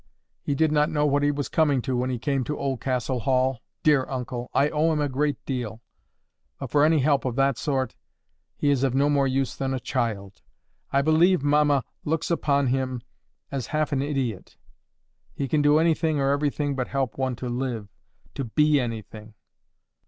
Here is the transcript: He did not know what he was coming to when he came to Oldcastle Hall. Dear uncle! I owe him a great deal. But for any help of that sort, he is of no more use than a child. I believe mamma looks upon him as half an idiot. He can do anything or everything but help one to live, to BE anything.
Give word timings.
He 0.41 0.55
did 0.55 0.71
not 0.71 0.89
know 0.89 1.05
what 1.05 1.21
he 1.21 1.29
was 1.29 1.47
coming 1.47 1.79
to 1.83 1.95
when 1.95 2.09
he 2.09 2.17
came 2.17 2.43
to 2.45 2.57
Oldcastle 2.57 3.19
Hall. 3.19 3.59
Dear 3.83 4.07
uncle! 4.09 4.49
I 4.51 4.69
owe 4.69 4.91
him 4.91 4.99
a 4.99 5.07
great 5.07 5.37
deal. 5.45 5.79
But 6.57 6.71
for 6.71 6.83
any 6.83 7.01
help 7.01 7.23
of 7.23 7.35
that 7.35 7.55
sort, 7.59 7.95
he 8.57 8.71
is 8.71 8.81
of 8.83 8.95
no 8.95 9.11
more 9.11 9.27
use 9.27 9.55
than 9.55 9.75
a 9.75 9.79
child. 9.79 10.41
I 10.91 11.03
believe 11.03 11.43
mamma 11.43 11.83
looks 12.03 12.31
upon 12.31 12.65
him 12.65 13.01
as 13.51 13.67
half 13.77 13.91
an 13.91 14.01
idiot. 14.01 14.57
He 15.35 15.47
can 15.47 15.61
do 15.61 15.77
anything 15.77 16.19
or 16.19 16.31
everything 16.31 16.75
but 16.75 16.87
help 16.87 17.19
one 17.19 17.35
to 17.35 17.47
live, 17.47 17.87
to 18.33 18.45
BE 18.45 18.79
anything. 18.79 19.35